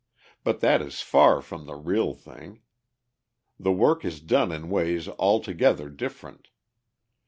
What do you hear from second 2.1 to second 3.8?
thing. The